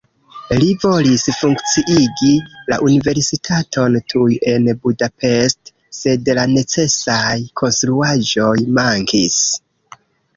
[0.61, 2.29] Li volis funkciigi
[2.71, 9.39] la universitaton tuj en Buda-Pest, sed la necesaj konstruaĵoj mankis.